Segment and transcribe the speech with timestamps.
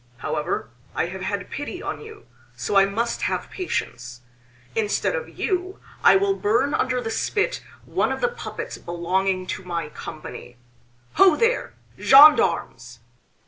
[0.17, 4.21] However, I have had pity on you, so I must have patience.
[4.75, 9.63] Instead of you I will burn under the spit one of the puppets belonging to
[9.63, 10.57] my company.
[11.17, 13.01] Ho there, gendarmes!"